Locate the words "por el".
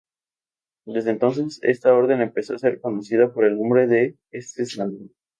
3.31-3.55